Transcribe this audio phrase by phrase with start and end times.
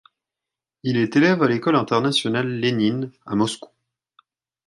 [0.81, 3.69] Il est élève à l'École internationale Lénine à Moscou.